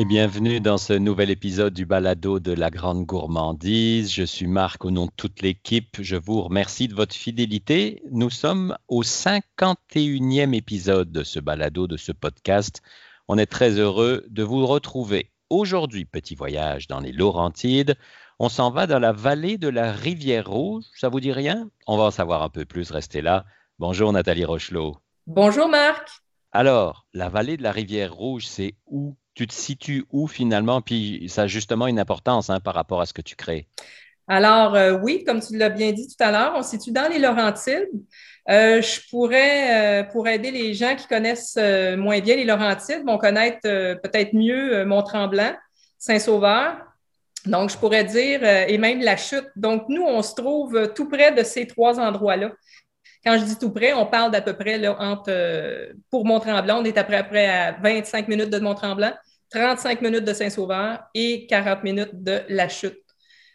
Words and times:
Et 0.00 0.04
bienvenue 0.04 0.60
dans 0.60 0.78
ce 0.78 0.92
nouvel 0.92 1.28
épisode 1.28 1.74
du 1.74 1.84
Balado 1.84 2.38
de 2.38 2.52
la 2.52 2.70
Grande 2.70 3.04
Gourmandise. 3.04 4.12
Je 4.12 4.22
suis 4.22 4.46
Marc 4.46 4.84
au 4.84 4.92
nom 4.92 5.06
de 5.06 5.10
toute 5.16 5.42
l'équipe. 5.42 5.96
Je 6.00 6.14
vous 6.14 6.40
remercie 6.40 6.86
de 6.86 6.94
votre 6.94 7.16
fidélité. 7.16 8.00
Nous 8.12 8.30
sommes 8.30 8.78
au 8.86 9.02
51e 9.02 10.54
épisode 10.54 11.10
de 11.10 11.24
ce 11.24 11.40
Balado, 11.40 11.88
de 11.88 11.96
ce 11.96 12.12
podcast. 12.12 12.80
On 13.26 13.38
est 13.38 13.50
très 13.50 13.70
heureux 13.70 14.24
de 14.30 14.44
vous 14.44 14.68
retrouver. 14.68 15.32
Aujourd'hui, 15.50 16.04
petit 16.04 16.36
voyage 16.36 16.86
dans 16.86 17.00
les 17.00 17.10
Laurentides. 17.10 17.96
On 18.38 18.48
s'en 18.48 18.70
va 18.70 18.86
dans 18.86 19.00
la 19.00 19.10
vallée 19.10 19.58
de 19.58 19.68
la 19.68 19.90
Rivière 19.90 20.48
Rouge. 20.48 20.84
Ça 20.94 21.08
vous 21.08 21.18
dit 21.18 21.32
rien? 21.32 21.68
On 21.88 21.96
va 21.96 22.04
en 22.04 22.10
savoir 22.12 22.44
un 22.44 22.50
peu 22.50 22.64
plus. 22.64 22.92
Restez 22.92 23.20
là. 23.20 23.46
Bonjour 23.80 24.12
Nathalie 24.12 24.44
Rochelot. 24.44 24.96
Bonjour 25.26 25.68
Marc. 25.68 26.08
Alors, 26.52 27.04
la 27.14 27.28
vallée 27.28 27.56
de 27.56 27.64
la 27.64 27.72
Rivière 27.72 28.14
Rouge, 28.14 28.46
c'est 28.46 28.76
où? 28.86 29.16
Tu 29.38 29.46
te 29.46 29.54
situes 29.54 30.04
où 30.10 30.26
finalement? 30.26 30.80
Puis 30.80 31.26
ça 31.28 31.42
a 31.42 31.46
justement 31.46 31.86
une 31.86 32.00
importance 32.00 32.50
hein, 32.50 32.58
par 32.58 32.74
rapport 32.74 33.00
à 33.00 33.06
ce 33.06 33.12
que 33.12 33.22
tu 33.22 33.36
crées. 33.36 33.68
Alors, 34.26 34.74
euh, 34.74 34.98
oui, 35.00 35.24
comme 35.24 35.40
tu 35.40 35.56
l'as 35.56 35.70
bien 35.70 35.92
dit 35.92 36.06
tout 36.08 36.22
à 36.22 36.30
l'heure, 36.32 36.52
on 36.56 36.62
se 36.62 36.70
situe 36.70 36.90
dans 36.90 37.08
les 37.08 37.20
Laurentides. 37.20 37.88
Euh, 38.50 38.82
je 38.82 39.00
pourrais, 39.10 40.02
euh, 40.02 40.04
pour 40.04 40.26
aider 40.26 40.50
les 40.50 40.74
gens 40.74 40.96
qui 40.96 41.06
connaissent 41.06 41.56
moins 41.96 42.18
bien 42.18 42.34
les 42.34 42.44
Laurentides, 42.44 43.04
vont 43.06 43.16
connaître 43.16 43.60
peut-être 43.62 44.34
mieux 44.34 44.84
Mont-Tremblant, 44.84 45.54
Saint-Sauveur. 45.98 46.78
Donc, 47.46 47.70
je 47.70 47.78
pourrais 47.78 48.04
dire, 48.04 48.42
et 48.44 48.76
même 48.76 49.00
la 49.00 49.16
chute. 49.16 49.46
Donc, 49.54 49.84
nous, 49.88 50.02
on 50.02 50.22
se 50.22 50.34
trouve 50.34 50.92
tout 50.94 51.08
près 51.08 51.32
de 51.32 51.44
ces 51.44 51.66
trois 51.66 52.00
endroits-là. 52.00 52.50
Quand 53.24 53.38
je 53.38 53.44
dis 53.44 53.58
tout 53.58 53.70
près, 53.70 53.92
on 53.92 54.06
parle 54.06 54.32
d'à 54.32 54.42
peu 54.42 54.54
près 54.54 54.84
entre, 54.88 55.92
pour 56.10 56.26
Mont-Tremblant, 56.26 56.80
on 56.80 56.84
est 56.84 56.98
à 56.98 57.04
peu 57.04 57.14
près 57.28 57.46
à 57.46 57.72
25 57.72 58.28
minutes 58.28 58.50
de 58.50 58.58
Mont-Tremblant. 58.58 59.12
35 59.50 60.02
minutes 60.02 60.24
de 60.24 60.32
Saint-Sauveur 60.32 61.00
et 61.14 61.46
40 61.46 61.84
minutes 61.84 62.22
de 62.22 62.42
La 62.48 62.68
Chute. 62.68 62.98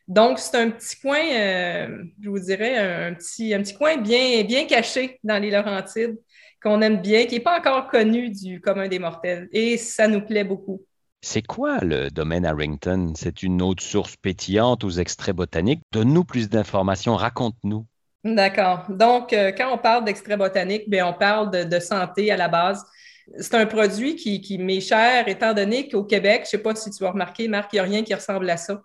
Donc, 0.08 0.40
c'est 0.40 0.58
un 0.58 0.70
petit 0.70 1.00
coin, 1.00 1.24
euh, 1.34 2.04
je 2.22 2.30
vous 2.30 2.40
dirais, 2.40 2.78
un 2.78 3.14
petit, 3.14 3.54
un 3.54 3.62
petit 3.62 3.74
coin 3.74 3.98
bien, 3.98 4.44
bien 4.44 4.66
caché 4.66 5.20
dans 5.24 5.42
les 5.42 5.50
Laurentides 5.50 6.18
qu'on 6.62 6.82
aime 6.82 7.02
bien, 7.02 7.26
qui 7.26 7.36
n'est 7.36 7.42
pas 7.42 7.60
encore 7.60 7.88
connu 7.88 8.30
du 8.30 8.62
commun 8.62 8.88
des 8.88 9.00
mortels. 9.00 9.50
Et 9.52 9.78
ça 9.78 10.08
nous 10.08 10.22
plaît 10.22 10.46
beaucoup. 10.46 10.82
C'est 11.22 11.42
quoi 11.42 11.80
le 11.80 12.10
domaine 12.10 12.46
Harrington? 12.46 13.14
C'est 13.16 13.44
une 13.44 13.62
autre 13.62 13.84
source 13.84 14.16
pétillante 14.18 14.84
aux 14.84 14.90
extraits 14.90 15.36
botaniques. 15.36 15.82
Donne-nous 15.92 16.24
plus 16.24 16.50
d'informations, 16.50 17.16
raconte-nous. 17.16 17.86
D'accord. 18.24 18.86
Donc, 18.90 19.34
euh, 19.34 19.52
quand 19.52 19.74
on 19.74 19.78
parle 19.78 20.06
d'extraits 20.06 20.38
botaniques, 20.38 20.90
bien, 20.90 21.08
on 21.08 21.14
parle 21.14 21.50
de, 21.52 21.80
santé 21.80 22.32
à 22.32 22.38
la 22.38 22.48
base. 22.48 22.86
C'est 23.40 23.56
un 23.56 23.66
produit 23.66 24.16
qui, 24.16 24.42
qui 24.42 24.58
m'est 24.58 24.82
cher, 24.82 25.28
étant 25.28 25.54
donné 25.54 25.88
qu'au 25.88 26.04
Québec, 26.04 26.42
je 26.44 26.48
ne 26.48 26.50
sais 26.52 26.58
pas 26.58 26.76
si 26.76 26.90
tu 26.92 27.06
as 27.06 27.12
remarqué, 27.12 27.48
Marc, 27.48 27.72
il 27.74 27.78
n'y 27.78 27.80
a 27.80 27.84
rien 27.84 28.04
qui 28.04 28.14
ressemble 28.14 28.50
à 28.50 28.58
ça. 28.58 28.82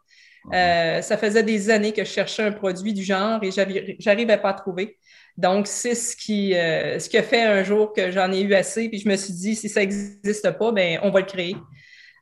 Euh, 0.52 1.02
ça 1.02 1.18
faisait 1.18 1.42
des 1.42 1.70
années 1.70 1.92
que 1.92 2.04
je 2.04 2.10
cherchais 2.10 2.42
un 2.42 2.52
produit 2.52 2.94
du 2.94 3.02
genre 3.02 3.40
et 3.42 3.50
j'arrivais 3.98 4.38
pas 4.38 4.50
à 4.50 4.54
trouver. 4.54 4.96
Donc, 5.36 5.66
c'est 5.66 5.94
ce 5.94 6.16
qui, 6.16 6.54
euh, 6.54 6.98
ce 6.98 7.08
qui 7.08 7.18
a 7.18 7.22
fait 7.22 7.42
un 7.42 7.62
jour 7.62 7.92
que 7.92 8.10
j'en 8.10 8.32
ai 8.32 8.40
eu 8.40 8.54
assez, 8.54 8.88
puis 8.88 8.98
je 8.98 9.08
me 9.08 9.16
suis 9.16 9.34
dit, 9.34 9.54
si 9.54 9.68
ça 9.68 9.80
n'existe 9.80 10.50
pas, 10.52 10.72
ben, 10.72 10.98
on 11.02 11.10
va 11.10 11.20
le 11.20 11.26
créer. 11.26 11.56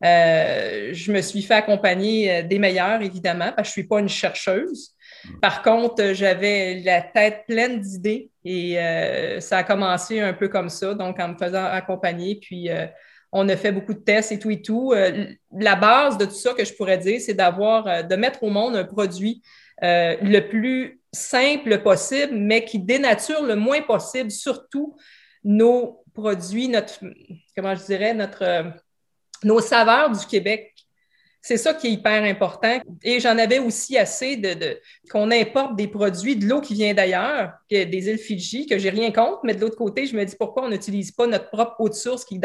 Euh, 0.05 0.91
je 0.93 1.13
me 1.13 1.23
suis 1.23 1.43
fait 1.43 1.55
accompagner 1.55 2.43
des 2.43 2.59
meilleurs, 2.59 3.01
évidemment, 3.01 3.53
parce 3.57 3.69
que 3.69 3.75
je 3.75 3.81
ne 3.81 3.83
suis 3.83 3.89
pas 3.89 4.01
une 4.01 4.09
chercheuse. 4.09 4.96
Par 5.41 5.63
contre, 5.63 6.13
j'avais 6.13 6.81
la 6.85 7.03
tête 7.03 7.45
pleine 7.47 7.81
d'idées 7.81 8.31
et 8.45 8.79
euh, 8.79 9.41
ça 9.41 9.59
a 9.59 9.65
commencé 9.65 10.21
un 10.21 10.33
peu 10.33 10.49
comme 10.49 10.69
ça, 10.69 10.95
donc 10.95 11.19
en 11.19 11.29
me 11.29 11.37
faisant 11.37 11.65
accompagner. 11.65 12.37
Puis 12.41 12.71
euh, 12.71 12.87
on 13.33 13.49
a 13.49 13.57
fait 13.57 13.73
beaucoup 13.73 13.95
de 13.95 14.01
tests 14.01 14.33
et 14.33 14.39
tout 14.39 14.51
et 14.51 14.63
tout. 14.63 14.93
Euh, 14.93 15.27
la 15.53 15.77
base 15.77 16.19
de 16.19 16.25
tout 16.25 16.35
ça 16.35 16.55
que 16.55 16.65
je 16.65 16.73
pourrais 16.75 16.99
dire, 16.99 17.21
c'est 17.21 17.35
d'avoir, 17.35 18.05
de 18.05 18.17
mettre 18.17 18.43
au 18.43 18.51
monde 18.51 18.77
un 18.77 18.85
produit 18.85 19.43
le 19.83 20.41
plus 20.41 21.01
simple 21.13 21.83
possible, 21.83 22.35
mais 22.35 22.65
qui 22.65 22.79
dénature 22.79 23.43
le 23.43 23.57
moins 23.57 23.83
possible, 23.83 24.31
surtout 24.31 24.97
nos 25.45 26.03
produits, 26.15 26.69
notre, 26.69 27.01
comment 27.55 27.75
je 27.75 27.85
dirais, 27.85 28.15
notre, 28.15 28.73
nos 29.45 29.61
saveurs 29.61 30.11
du 30.11 30.25
Québec. 30.27 30.76
C'est 31.47 31.59
ça 31.59 31.75
qui 31.75 31.87
est 31.87 31.93
hyper 31.93 32.25
important. 32.25 32.81
Et 33.05 33.21
j'en 33.21 33.39
avais 33.39 33.61
aussi 33.61 33.97
assez 33.97 34.37
de, 34.37 34.81
qu'on 35.09 35.31
importe 35.31 35.77
des 35.77 35.87
produits, 35.87 36.35
de 36.35 36.45
l'eau 36.45 36.61
qui 36.61 36.75
vient 36.75 36.93
d'ailleurs, 36.93 37.53
des 37.71 38.09
îles 38.09 38.19
Fidji, 38.19 38.67
que 38.67 38.79
j'ai 38.79 38.91
rien 38.91 39.13
contre, 39.13 39.39
mais 39.45 39.55
de 39.55 39.61
l'autre 39.61 39.77
côté, 39.77 40.07
je 40.07 40.17
me 40.17 40.25
dis 40.25 40.35
pourquoi 40.37 40.65
on 40.65 40.71
n'utilise 40.71 41.13
pas 41.13 41.29
notre 41.29 41.49
propre 41.51 41.77
eau 41.79 41.89
de 41.89 41.95
source 41.95 42.25
qui, 42.25 42.41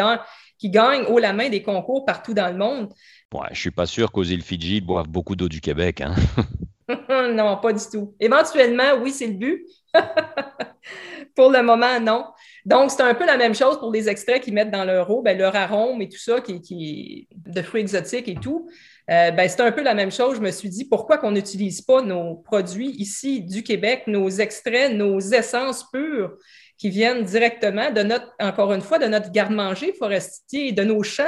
qui 0.59 0.69
gagne 0.69 1.05
haut 1.05 1.17
la 1.17 1.33
main 1.33 1.49
des 1.49 1.63
concours 1.63 2.05
partout 2.05 2.35
dans 2.35 2.49
le 2.49 2.57
monde. 2.59 2.93
Ouais, 3.33 3.47
je 3.53 3.59
suis 3.59 3.71
pas 3.71 3.87
sûr 3.87 4.11
qu'aux 4.11 4.23
îles 4.23 4.43
Fidji 4.43 4.81
boivent 4.81 5.09
beaucoup 5.09 5.35
d'eau 5.35 5.49
du 5.49 5.61
Québec. 5.61 6.01
Hein? 6.01 6.13
non, 7.33 7.57
pas 7.57 7.73
du 7.73 7.83
tout. 7.91 8.15
Éventuellement, 8.19 8.93
oui, 9.01 9.11
c'est 9.11 9.27
le 9.27 9.33
but. 9.33 9.65
pour 11.35 11.49
le 11.49 11.63
moment, 11.63 11.99
non. 11.99 12.25
Donc, 12.65 12.91
c'est 12.91 13.01
un 13.01 13.13
peu 13.13 13.25
la 13.25 13.37
même 13.37 13.55
chose 13.55 13.79
pour 13.79 13.91
les 13.91 14.07
extraits 14.07 14.43
qu'ils 14.43 14.53
mettent 14.53 14.71
dans 14.71 14.83
leur 14.83 15.09
eau, 15.09 15.21
ben, 15.21 15.37
leur 15.37 15.55
arôme 15.55 16.01
et 16.01 16.09
tout 16.09 16.19
ça, 16.19 16.41
qui, 16.41 16.61
qui 16.61 17.27
de 17.35 17.61
fruits 17.61 17.81
exotiques 17.81 18.27
et 18.27 18.35
tout. 18.35 18.69
Euh, 19.09 19.31
ben, 19.31 19.49
c'est 19.49 19.61
un 19.61 19.71
peu 19.71 19.81
la 19.81 19.93
même 19.93 20.11
chose. 20.11 20.37
Je 20.37 20.41
me 20.41 20.51
suis 20.51 20.69
dit, 20.69 20.85
pourquoi 20.85 21.17
qu'on 21.17 21.31
n'utilise 21.31 21.81
pas 21.81 22.01
nos 22.01 22.35
produits 22.35 22.91
ici 22.91 23.41
du 23.41 23.63
Québec, 23.63 24.03
nos 24.07 24.29
extraits, 24.29 24.93
nos 24.93 25.19
essences 25.19 25.89
pures 25.91 26.37
qui 26.77 26.89
viennent 26.89 27.23
directement 27.23 27.91
de 27.91 28.01
notre, 28.01 28.31
encore 28.39 28.73
une 28.73 28.81
fois, 28.81 28.99
de 28.99 29.05
notre 29.05 29.31
garde-manger 29.31 29.93
forestier 29.93 30.69
et 30.69 30.71
de 30.71 30.83
nos 30.83 31.03
champs 31.03 31.23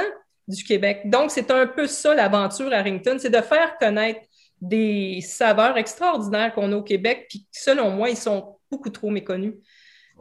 du 0.48 0.62
Québec. 0.62 1.02
Donc, 1.04 1.30
c'est 1.30 1.50
un 1.50 1.66
peu 1.66 1.86
ça 1.86 2.14
l'aventure 2.14 2.72
à 2.72 2.76
Harrington, 2.76 3.16
c'est 3.18 3.30
de 3.30 3.40
faire 3.40 3.76
connaître 3.78 4.20
des 4.60 5.20
saveurs 5.20 5.76
extraordinaires 5.76 6.54
qu'on 6.54 6.72
a 6.72 6.76
au 6.76 6.82
Québec, 6.82 7.26
puis 7.28 7.46
selon 7.52 7.90
moi, 7.90 8.10
ils 8.10 8.16
sont 8.16 8.58
beaucoup 8.70 8.90
trop 8.90 9.10
méconnus. 9.10 9.54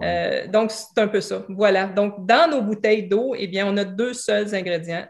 Euh, 0.01 0.47
donc, 0.47 0.71
c'est 0.71 0.99
un 1.01 1.07
peu 1.07 1.21
ça. 1.21 1.45
Voilà. 1.49 1.85
Donc, 1.87 2.25
dans 2.25 2.49
nos 2.49 2.61
bouteilles 2.61 3.07
d'eau, 3.07 3.35
eh 3.37 3.47
bien, 3.47 3.67
on 3.67 3.77
a 3.77 3.85
deux 3.85 4.13
seuls 4.13 4.53
ingrédients. 4.55 5.07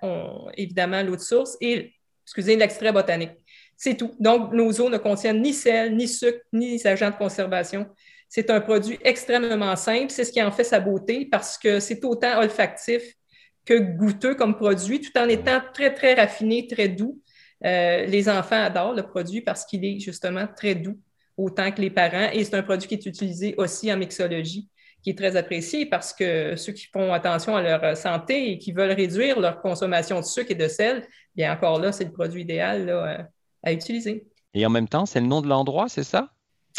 évidemment, 0.58 1.02
l'eau 1.04 1.16
de 1.16 1.22
source 1.22 1.58
et 1.62 1.94
excusez, 2.26 2.56
l'extrait 2.56 2.92
botanique. 2.92 3.32
C'est 3.78 3.96
tout. 3.96 4.12
Donc, 4.20 4.54
nos 4.54 4.72
eaux 4.80 4.90
ne 4.90 4.98
contiennent 4.98 5.42
ni 5.42 5.54
sel, 5.54 5.96
ni 5.96 6.08
sucre, 6.08 6.40
ni 6.52 6.86
agents 6.86 7.10
de 7.10 7.16
conservation. 7.16 7.88
C'est 8.30 8.50
un 8.50 8.62
produit 8.62 8.98
extrêmement 9.04 9.76
simple. 9.76 10.10
C'est 10.10 10.24
ce 10.24 10.32
qui 10.32 10.42
en 10.42 10.52
fait 10.52 10.64
sa 10.64 10.80
beauté 10.80 11.28
parce 11.30 11.58
que 11.58 11.80
c'est 11.80 12.04
autant 12.04 12.40
olfactif 12.40 13.04
que 13.66 13.80
goûteux 13.80 14.36
comme 14.36 14.56
produit, 14.56 15.00
tout 15.00 15.18
en 15.18 15.28
étant 15.30 15.62
très, 15.74 15.94
très 15.94 16.14
raffiné, 16.16 16.68
très 16.68 16.88
doux. 16.88 17.22
Euh, 17.66 18.06
les 18.06 18.28
enfants 18.28 18.62
adorent 18.62 18.94
le 18.94 19.04
produit 19.04 19.42
parce 19.42 19.66
qu'il 19.66 19.86
est 19.86 20.00
justement 20.00 20.48
très 20.48 20.76
doux, 20.76 21.00
autant 21.38 21.72
que 21.72 21.80
les 21.80 21.90
parents. 21.90 22.30
Et 22.34 22.44
c'est 22.44 22.56
un 22.56 22.64
produit 22.64 22.88
qui 22.88 22.96
est 22.96 23.06
utilisé 23.06 23.56
aussi 23.58 23.92
en 23.92 23.98
mixologie 23.98 24.68
qui 25.03 25.09
est 25.09 25.18
très 25.18 25.36
apprécié 25.36 25.86
parce 25.86 26.14
que 26.14 26.56
ceux 26.56 26.72
qui 26.72 26.88
font 26.88 27.14
attention 27.14 27.56
à 27.56 27.62
leur 27.62 27.97
santé 27.97 28.52
et 28.52 28.58
qui 28.58 28.72
veulent 28.72 28.94
réduire 28.94 29.40
leur 29.40 29.62
consommation 29.62 30.19
de 30.19 30.25
sucre 30.25 30.52
et 30.52 30.56
de 30.56 30.68
sel, 30.68 31.06
bien 31.36 31.53
encore 31.53 31.80
là, 31.80 31.91
c'est 31.91 32.06
le 32.06 32.12
produit 32.12 32.44
idéal 32.44 32.90
euh, 32.90 33.18
à 33.62 33.74
utiliser. 33.74 34.25
Et 34.53 34.66
en 34.66 34.69
même 34.69 34.88
temps, 34.88 35.06
c'est 35.06 35.19
le 35.19 35.28
nom 35.28 35.42
de 35.42 35.47
l'endroit, 35.47 35.90
c'est 35.90 36.03
ça? 36.03 36.30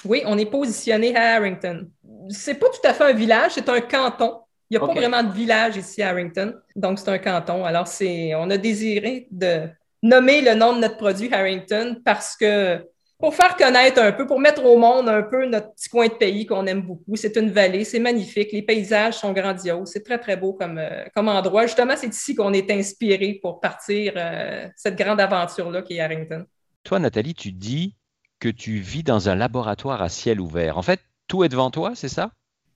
Oui, 0.05 0.23
on 0.27 0.39
est 0.39 0.47
positionné 0.47 1.15
à 1.15 1.37
Harrington. 1.37 1.89
C'est 2.31 2.55
pas 2.55 2.67
tout 2.69 2.87
à 2.89 2.95
fait 2.95 3.05
un 3.05 3.13
village, 3.13 3.53
c'est 3.53 3.69
un 3.69 3.81
canton. 3.81 4.41
Il 4.71 4.79
n'y 4.79 4.83
a 4.83 4.87
pas 4.87 4.95
vraiment 4.95 5.23
de 5.23 5.33
village 5.33 5.77
ici 5.77 6.03
à 6.03 6.09
Harrington, 6.09 6.55
donc 6.75 6.99
c'est 6.99 7.11
un 7.11 7.19
canton. 7.19 7.65
Alors, 7.65 7.87
c'est, 7.87 8.35
on 8.35 8.49
a 8.49 8.57
désiré 8.57 9.29
de 9.31 9.69
nommer 10.03 10.41
le 10.41 10.55
nom 10.55 10.75
de 10.75 10.81
notre 10.81 10.97
produit 10.97 11.33
Harrington 11.33 12.01
parce 12.05 12.37
que 12.37 12.85
pour 13.19 13.35
faire 13.35 13.57
connaître 13.57 14.01
un 14.01 14.13
peu, 14.13 14.27
pour 14.27 14.41
mettre 14.41 14.65
au 14.65 14.77
monde 14.77 15.09
un 15.09 15.23
peu 15.23 15.47
notre 15.47 15.73
petit 15.75 15.89
coin 15.89 16.09
de 16.09 16.15
pays 16.15 16.47
qu'on 16.47 16.67
aime 16.67 16.83
beaucoup. 16.83 17.17
C'est 17.17 17.37
une 17.37 17.51
vallée, 17.51 17.85
c'est 17.85 17.99
magnifique, 17.99 18.53
les 18.53 18.63
paysages 18.63 19.15
sont 19.15 19.33
grandioses, 19.33 19.91
c'est 19.93 20.03
très, 20.03 20.19
très 20.19 20.37
beau 20.37 20.53
comme, 20.53 20.79
euh, 20.79 21.05
comme 21.15 21.29
endroit. 21.29 21.67
Justement, 21.67 21.95
c'est 21.97 22.09
ici 22.09 22.35
qu'on 22.35 22.53
est 22.53 22.71
inspiré 22.71 23.39
pour 23.41 23.61
partir 23.61 24.13
euh, 24.17 24.69
cette 24.77 24.97
grande 24.97 25.21
aventure-là 25.21 25.83
qui 25.83 25.97
est 25.97 26.01
Harrington. 26.01 26.45
Toi, 26.83 26.99
Nathalie, 26.99 27.35
tu 27.35 27.53
dis 27.53 27.97
que 28.41 28.49
tu 28.49 28.79
vis 28.79 29.03
dans 29.03 29.29
un 29.29 29.35
laboratoire 29.37 30.03
à 30.03 30.09
ciel 30.09 30.41
ouvert. 30.41 30.77
En 30.77 30.83
fait, 30.83 31.01
tout 31.29 31.45
est 31.45 31.49
devant 31.49 31.71
toi, 31.71 31.93
c'est 31.95 32.09
ça? 32.09 32.31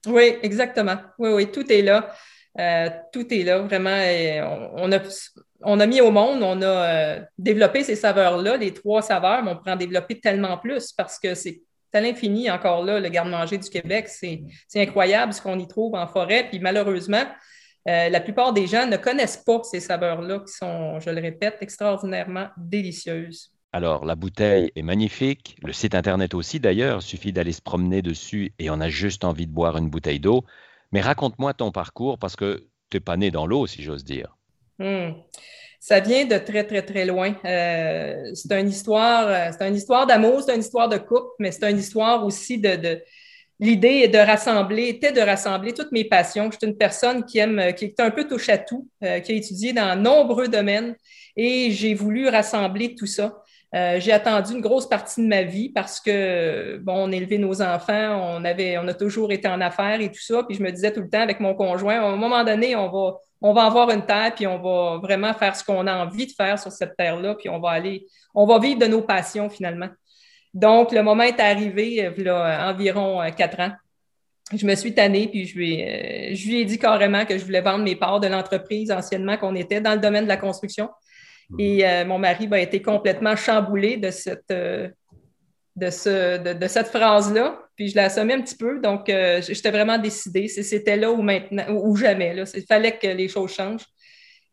Oui, 0.07 0.37
exactement. 0.41 0.97
Oui, 1.19 1.29
oui, 1.31 1.51
tout 1.51 1.71
est 1.71 1.81
là. 1.81 2.11
Euh, 2.57 2.89
tout 3.13 3.31
est 3.33 3.43
là, 3.43 3.59
vraiment. 3.59 3.97
On, 5.61 5.79
a, 5.79 5.85
mis 5.85 6.01
au 6.01 6.11
monde, 6.11 6.41
on 6.41 6.61
a 6.61 6.65
euh, 6.65 7.19
développé 7.37 7.83
ces 7.83 7.95
saveurs-là, 7.95 8.57
les 8.57 8.73
trois 8.73 9.01
saveurs, 9.01 9.43
mais 9.43 9.51
on 9.51 9.55
pourrait 9.55 9.73
en 9.73 9.77
développer 9.77 10.19
tellement 10.19 10.57
plus 10.57 10.91
parce 10.93 11.19
que 11.19 11.35
c'est 11.35 11.61
à 11.93 12.01
l'infini 12.01 12.49
encore 12.49 12.83
là, 12.83 12.99
le 12.99 13.09
garde-manger 13.09 13.57
du 13.57 13.69
Québec. 13.69 14.07
C'est 14.07 14.41
incroyable 14.75 15.33
ce 15.33 15.41
qu'on 15.41 15.57
y 15.59 15.67
trouve 15.67 15.95
en 15.95 16.07
forêt. 16.07 16.47
Puis 16.49 16.59
malheureusement, 16.59 17.23
euh, 17.87 18.09
la 18.09 18.19
plupart 18.19 18.53
des 18.53 18.67
gens 18.67 18.85
ne 18.87 18.97
connaissent 18.97 19.43
pas 19.45 19.61
ces 19.63 19.79
saveurs-là 19.79 20.39
qui 20.39 20.53
sont, 20.53 20.99
je 20.99 21.09
le 21.09 21.21
répète, 21.21 21.57
extraordinairement 21.61 22.47
délicieuses. 22.57 23.51
Alors, 23.71 24.03
la 24.05 24.15
bouteille 24.15 24.71
est 24.75 24.81
magnifique, 24.81 25.55
le 25.63 25.73
site 25.73 25.93
Internet 25.93 26.33
aussi 26.33 26.59
d'ailleurs, 26.59 26.99
il 27.01 27.05
suffit 27.05 27.31
d'aller 27.31 27.51
se 27.51 27.61
promener 27.61 28.01
dessus 28.01 28.51
et 28.57 28.69
on 28.71 28.81
a 28.81 28.89
juste 28.89 29.23
envie 29.23 29.45
de 29.45 29.51
boire 29.51 29.77
une 29.77 29.89
bouteille 29.89 30.19
d'eau. 30.19 30.43
Mais 30.91 31.01
raconte-moi 31.01 31.53
ton 31.53 31.71
parcours 31.71 32.17
parce 32.17 32.35
que 32.35 32.67
tu 32.89 32.97
n'es 32.97 33.01
pas 33.01 33.17
né 33.17 33.31
dans 33.31 33.45
l'eau, 33.45 33.67
si 33.67 33.83
j'ose 33.83 34.03
dire. 34.03 34.35
Hmm. 34.79 35.11
Ça 35.79 35.99
vient 35.99 36.25
de 36.25 36.37
très, 36.37 36.65
très, 36.65 36.81
très 36.81 37.05
loin. 37.05 37.35
Euh, 37.45 38.31
c'est 38.33 38.51
une 38.59 38.69
histoire, 38.69 39.53
c'est 39.53 39.67
une 39.67 39.75
histoire 39.75 40.07
d'amour, 40.07 40.41
c'est 40.41 40.53
une 40.53 40.61
histoire 40.61 40.89
de 40.89 40.97
couple, 40.97 41.29
mais 41.39 41.51
c'est 41.51 41.69
une 41.69 41.77
histoire 41.77 42.25
aussi 42.25 42.57
de, 42.57 43.01
l'idée 43.59 44.07
de 44.07 44.17
rassembler, 44.17 44.87
était 44.89 45.11
de 45.11 45.21
rassembler 45.21 45.73
toutes 45.73 45.91
mes 45.91 46.03
passions. 46.05 46.49
Je 46.51 46.57
suis 46.57 46.67
une 46.67 46.77
personne 46.77 47.25
qui 47.25 47.39
aime, 47.39 47.73
qui 47.75 47.85
est 47.85 47.99
un 47.99 48.11
peu 48.11 48.27
touche 48.27 48.49
à 48.49 48.57
tout, 48.57 48.89
qui 49.01 49.05
a 49.07 49.35
étudié 49.35 49.71
dans 49.71 50.01
nombreux 50.01 50.47
domaines 50.47 50.95
et 51.35 51.71
j'ai 51.71 51.93
voulu 51.93 52.27
rassembler 52.27 52.95
tout 52.95 53.05
ça. 53.05 53.43
Euh, 53.75 53.99
j'ai 53.99 54.11
attendu 54.11 54.53
une 54.53 54.61
grosse 54.61 54.89
partie 54.89 55.21
de 55.21 55.27
ma 55.27 55.43
vie 55.43 55.69
parce 55.69 55.99
que, 55.99 56.77
bon, 56.77 57.07
on 57.07 57.11
élevait 57.11 57.37
nos 57.37 57.61
enfants, 57.61 58.35
on, 58.35 58.43
avait, 58.43 58.79
on 58.79 58.87
a 58.87 58.95
toujours 58.95 59.31
été 59.31 59.47
en 59.47 59.61
affaires 59.61 60.01
et 60.01 60.11
tout 60.11 60.21
ça. 60.21 60.43
Puis 60.43 60.57
je 60.57 60.63
me 60.63 60.71
disais 60.71 60.91
tout 60.91 61.01
le 61.01 61.09
temps 61.09 61.21
avec 61.21 61.39
mon 61.39 61.53
conjoint, 61.53 62.01
à 62.01 62.05
un 62.05 62.15
moment 62.15 62.43
donné, 62.43 62.75
on 62.75 62.89
va, 62.89 63.17
on 63.41 63.53
va 63.53 63.65
avoir 63.65 63.91
une 63.91 64.05
terre, 64.05 64.33
puis 64.35 64.47
on 64.47 64.57
va 64.57 64.97
vraiment 64.97 65.33
faire 65.33 65.55
ce 65.55 65.63
qu'on 65.63 65.85
a 65.85 65.95
envie 66.03 66.25
de 66.25 66.31
faire 66.31 66.57
sur 66.57 66.71
cette 66.71 66.97
terre-là, 66.97 67.35
puis 67.35 67.47
on 67.49 67.59
va 67.59 67.69
aller, 67.69 68.07
on 68.33 68.47
va 68.47 68.57
vivre 68.57 68.79
de 68.79 68.87
nos 68.87 69.01
passions 69.01 69.49
finalement. 69.49 69.89
Donc, 70.53 70.91
le 70.91 71.03
moment 71.03 71.23
est 71.23 71.39
arrivé, 71.39 72.05
euh, 72.05 72.23
là, 72.23 72.69
environ 72.71 73.21
euh, 73.21 73.29
quatre 73.29 73.59
ans. 73.59 73.71
Je 74.51 74.65
me 74.65 74.73
suis 74.73 74.95
tannée, 74.95 75.27
puis 75.27 75.45
je 75.45 75.55
lui, 75.55 75.79
ai, 75.79 76.33
je 76.35 76.47
lui 76.47 76.61
ai 76.61 76.65
dit 76.65 76.79
carrément 76.79 77.23
que 77.23 77.37
je 77.37 77.45
voulais 77.45 77.61
vendre 77.61 77.83
mes 77.83 77.95
parts 77.95 78.19
de 78.19 78.27
l'entreprise 78.27 78.91
anciennement 78.91 79.37
qu'on 79.37 79.53
était 79.53 79.79
dans 79.79 79.93
le 79.93 79.99
domaine 79.99 80.23
de 80.23 80.29
la 80.29 80.37
construction. 80.37 80.89
Et 81.57 81.85
euh, 81.85 82.05
mon 82.05 82.19
mari 82.19 82.47
a 82.51 82.59
été 82.59 82.81
complètement 82.81 83.35
chamboulé 83.35 83.97
de 83.97 84.11
cette, 84.11 84.51
euh, 84.51 84.89
de, 85.75 85.89
ce, 85.89 86.53
de, 86.53 86.67
cette 86.67 86.87
phrase-là. 86.87 87.59
Puis 87.75 87.89
je 87.89 87.95
l'ai 87.95 88.01
assommé 88.01 88.33
un 88.33 88.41
petit 88.41 88.55
peu. 88.55 88.79
Donc, 88.79 89.09
euh, 89.09 89.41
j'étais 89.41 89.71
vraiment 89.71 89.97
décidée. 89.97 90.47
C'était 90.47 90.97
là 90.97 91.11
ou 91.11 91.21
maintenant, 91.21 91.65
ou 91.71 91.95
jamais. 91.95 92.33
Là. 92.33 92.43
Il 92.53 92.65
fallait 92.65 92.97
que 92.97 93.07
les 93.07 93.27
choses 93.27 93.53
changent. 93.53 93.85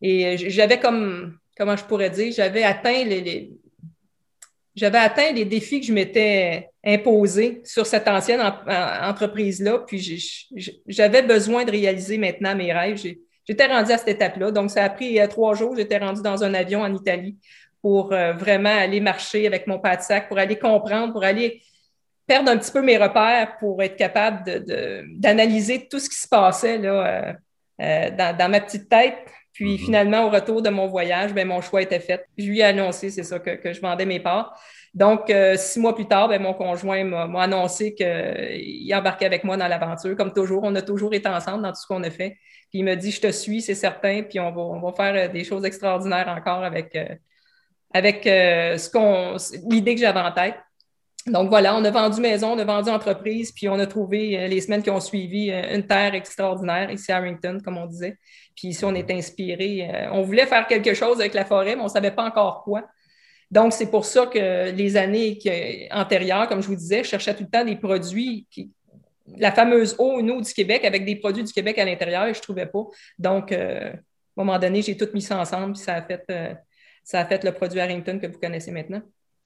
Et 0.00 0.36
j'avais 0.50 0.78
comme, 0.78 1.38
comment 1.56 1.76
je 1.76 1.84
pourrais 1.84 2.10
dire, 2.10 2.32
j'avais 2.32 2.62
atteint 2.62 3.04
les, 3.04 3.50
j'avais 4.74 4.98
atteint 4.98 5.32
les 5.32 5.46
défis 5.46 5.80
que 5.80 5.86
je 5.86 5.92
m'étais 5.92 6.68
imposés 6.84 7.62
sur 7.64 7.86
cette 7.86 8.06
ancienne 8.08 8.40
entreprise-là. 8.42 9.78
Puis 9.86 10.48
j'avais 10.86 11.22
besoin 11.22 11.64
de 11.64 11.70
réaliser 11.70 12.18
maintenant 12.18 12.54
mes 12.54 12.72
rêves. 12.72 13.02
J'étais 13.46 13.66
rendue 13.66 13.92
à 13.92 13.98
cette 13.98 14.08
étape-là. 14.08 14.50
Donc, 14.50 14.70
ça 14.70 14.84
a 14.84 14.90
pris 14.90 15.20
euh, 15.20 15.26
trois 15.26 15.54
jours. 15.54 15.76
J'étais 15.76 15.98
rendue 15.98 16.22
dans 16.22 16.42
un 16.42 16.52
avion 16.54 16.80
en 16.80 16.94
Italie 16.94 17.36
pour 17.80 18.12
euh, 18.12 18.32
vraiment 18.32 18.76
aller 18.76 19.00
marcher 19.00 19.46
avec 19.46 19.66
mon 19.66 19.78
pas 19.78 19.96
de 19.96 20.02
sac, 20.02 20.28
pour 20.28 20.38
aller 20.38 20.58
comprendre, 20.58 21.12
pour 21.12 21.22
aller 21.22 21.62
perdre 22.26 22.50
un 22.50 22.56
petit 22.56 22.72
peu 22.72 22.82
mes 22.82 22.96
repères 22.96 23.56
pour 23.58 23.80
être 23.82 23.96
capable 23.96 24.64
d'analyser 25.18 25.86
tout 25.88 26.00
ce 26.00 26.08
qui 26.08 26.16
se 26.16 26.26
passait 26.26 26.78
là, 26.78 27.36
euh, 27.80 28.10
dans, 28.10 28.50
ma 28.50 28.60
petite 28.60 28.88
tête. 28.88 29.18
Puis 29.56 29.74
mm-hmm. 29.74 29.84
finalement, 29.84 30.26
au 30.26 30.30
retour 30.30 30.62
de 30.62 30.70
mon 30.70 30.86
voyage, 30.86 31.34
ben, 31.34 31.48
mon 31.48 31.60
choix 31.60 31.82
était 31.82 32.00
fait. 32.00 32.24
Je 32.38 32.46
lui 32.46 32.60
ai 32.60 32.64
annoncé, 32.64 33.10
c'est 33.10 33.24
ça, 33.24 33.38
que, 33.38 33.72
je 33.72 33.80
vendais 33.80 34.06
mes 34.06 34.20
parts. 34.20 34.58
Donc, 34.94 35.32
six 35.56 35.78
mois 35.78 35.94
plus 35.94 36.06
tard, 36.06 36.28
ben, 36.28 36.40
mon 36.40 36.54
conjoint 36.54 37.04
m'a 37.04 37.42
annoncé 37.42 37.94
qu'il 37.94 38.94
embarquait 38.94 39.26
avec 39.26 39.44
moi 39.44 39.56
dans 39.56 39.68
l'aventure. 39.68 40.16
Comme 40.16 40.32
toujours, 40.32 40.62
on 40.62 40.74
a 40.74 40.82
toujours 40.82 41.12
été 41.12 41.28
ensemble 41.28 41.62
dans 41.62 41.70
tout 41.70 41.80
ce 41.80 41.86
qu'on 41.86 42.02
a 42.02 42.10
fait. 42.10 42.36
Puis 42.70 42.80
il 42.80 42.84
me 42.84 42.94
dit, 42.96 43.10
je 43.10 43.20
te 43.20 43.30
suis, 43.30 43.62
c'est 43.62 43.74
certain, 43.74 44.22
puis 44.22 44.40
on 44.40 44.50
va, 44.50 44.60
on 44.60 44.80
va 44.80 44.92
faire 44.92 45.14
euh, 45.14 45.32
des 45.32 45.44
choses 45.44 45.64
extraordinaires 45.64 46.28
encore 46.28 46.64
avec, 46.64 46.94
euh, 46.96 47.14
avec 47.94 48.26
euh, 48.26 48.76
ce 48.76 48.90
qu'on, 48.90 49.36
l'idée 49.70 49.94
que 49.94 50.00
j'avais 50.00 50.20
en 50.20 50.32
tête. 50.32 50.56
Donc 51.26 51.48
voilà, 51.48 51.74
on 51.76 51.84
a 51.84 51.90
vendu 51.90 52.20
maison, 52.20 52.52
on 52.52 52.58
a 52.58 52.64
vendu 52.64 52.88
entreprise, 52.88 53.50
puis 53.50 53.68
on 53.68 53.78
a 53.80 53.86
trouvé 53.86 54.46
les 54.48 54.60
semaines 54.60 54.82
qui 54.82 54.90
ont 54.90 55.00
suivi 55.00 55.50
une 55.50 55.84
terre 55.84 56.14
extraordinaire 56.14 56.90
ici 56.90 57.10
à 57.10 57.16
Harrington, 57.16 57.58
comme 57.64 57.78
on 57.78 57.86
disait. 57.86 58.16
Puis 58.54 58.68
ici, 58.68 58.84
on 58.84 58.94
est 58.94 59.10
inspiré. 59.10 60.08
on 60.12 60.22
voulait 60.22 60.46
faire 60.46 60.68
quelque 60.68 60.94
chose 60.94 61.18
avec 61.18 61.34
la 61.34 61.44
forêt, 61.44 61.74
mais 61.74 61.80
on 61.80 61.86
ne 61.86 61.90
savait 61.90 62.12
pas 62.12 62.24
encore 62.24 62.62
quoi. 62.62 62.84
Donc, 63.50 63.72
c'est 63.72 63.90
pour 63.90 64.04
ça 64.04 64.26
que 64.26 64.70
les 64.70 64.96
années 64.96 65.38
antérieures, 65.90 66.48
comme 66.48 66.62
je 66.62 66.68
vous 66.68 66.76
disais, 66.76 67.02
je 67.02 67.08
cherchais 67.08 67.34
tout 67.34 67.44
le 67.44 67.50
temps 67.50 67.64
des 67.64 67.76
produits 67.76 68.46
la 69.36 69.52
fameuse 69.52 69.96
eau, 69.98 70.20
une 70.20 70.30
eau 70.30 70.40
du 70.40 70.52
Québec 70.52 70.84
avec 70.84 71.04
des 71.04 71.16
produits 71.16 71.44
du 71.44 71.52
Québec 71.52 71.78
à 71.78 71.84
l'intérieur 71.84 72.26
et 72.26 72.34
je 72.34 72.38
ne 72.38 72.42
trouvais 72.42 72.66
pas. 72.66 72.84
Donc, 73.18 73.52
euh, 73.52 73.90
à 73.90 73.92
un 73.92 74.44
moment 74.44 74.58
donné, 74.58 74.82
j'ai 74.82 74.96
tout 74.96 75.08
mis 75.14 75.22
ça 75.22 75.38
ensemble 75.38 75.72
et 75.72 75.80
ça 75.80 75.94
a 75.94 76.02
fait, 76.02 76.24
euh, 76.30 76.54
ça 77.02 77.20
a 77.20 77.26
fait 77.26 77.42
le 77.44 77.52
produit 77.52 77.80
Harrington 77.80 78.18
que 78.20 78.26
vous 78.26 78.38
connaissez 78.38 78.70
maintenant. 78.70 79.02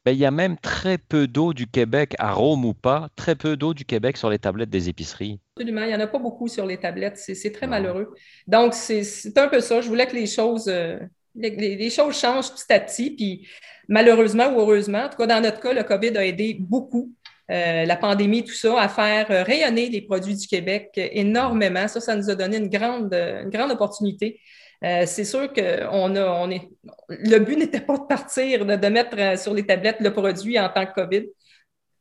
Ben, 0.06 0.12
il 0.12 0.19
y 0.19 0.25
a 0.25 0.31
même 0.31 0.56
très 0.56 0.97
peu 0.97 1.26
d'eau 1.26 1.52
du 1.52 1.67
Québec, 1.67 2.14
à 2.19 2.32
Rome 2.32 2.64
ou 2.64 2.73
pas, 2.73 3.11
très 3.17 3.35
peu 3.35 3.58
d'eau 3.58 3.75
du 3.75 3.85
Québec 3.85 4.17
sur 4.17 4.31
les 4.31 4.38
tablettes 4.38 4.70
des 4.70 4.88
épiceries. 4.88 5.41
Absolument, 5.56 5.82
il 5.82 5.88
n'y 5.88 5.94
en 5.94 6.00
a 6.00 6.06
pas 6.06 6.19
beaucoup 6.19 6.49
sur 6.49 6.64
les 6.64 6.79
tablettes, 6.79 7.19
c'est 7.19 7.52
très 7.52 7.67
malheureux. 7.67 8.14
Donc, 8.47 8.73
c'est 8.73 9.37
un 9.37 9.49
peu 9.49 9.61
ça. 9.61 9.82
Je 9.82 9.88
voulais 9.88 10.06
que 10.06 10.17
les 10.17 10.26
choses, 10.26 10.69
euh, 10.69 10.99
les, 11.35 11.91
choses 11.91 12.19
changent 12.19 12.50
petit 12.50 12.73
à 12.73 12.81
petit, 12.81 13.11
puis 13.11 13.47
malheureusement 13.88 14.49
ou 14.55 14.61
heureusement, 14.61 15.05
en 15.05 15.08
tout 15.11 15.19
cas 15.19 15.26
dans 15.26 15.43
notre 15.43 15.61
cas, 15.61 15.75
le 15.75 15.82
COVID 15.82 16.17
a 16.17 16.25
aidé 16.25 16.56
beaucoup 16.58 17.12
euh, 17.50 17.85
la 17.85 17.97
pandémie, 17.97 18.43
tout 18.43 18.55
ça, 18.55 18.81
à 18.81 18.88
faire 18.88 19.31
euh, 19.31 19.43
rayonner 19.43 19.91
les 19.91 20.00
produits 20.00 20.37
du 20.37 20.47
Québec 20.47 20.93
énormément. 20.94 21.88
Ça, 21.88 22.00
ça 22.00 22.17
nous 22.17 22.31
a 22.31 22.35
donné 22.35 22.56
une 22.56 22.70
grande, 22.70 23.12
une 23.12 23.50
grande 23.50 23.73
opportunité. 23.73 24.41
Euh, 24.82 25.04
c'est 25.06 25.24
sûr 25.24 25.52
que 25.52 25.86
on 25.90 26.14
a, 26.16 26.24
on 26.24 26.50
est, 26.50 26.70
le 27.08 27.38
but 27.38 27.56
n'était 27.56 27.80
pas 27.80 27.98
de 27.98 28.04
partir, 28.04 28.64
de, 28.64 28.88
mettre 28.88 29.38
sur 29.38 29.52
les 29.52 29.64
tablettes 29.64 30.00
le 30.00 30.12
produit 30.12 30.58
en 30.58 30.68
tant 30.70 30.86
que 30.86 30.94
COVID. 30.94 31.26